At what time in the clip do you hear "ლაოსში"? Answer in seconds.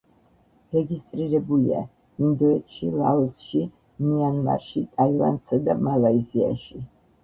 3.03-3.63